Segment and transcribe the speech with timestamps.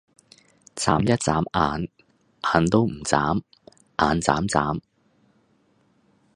[0.75, 1.87] 䁪一䁪眼，
[2.41, 3.43] 眼都唔䁪，
[3.99, 4.81] 眼䁪䁪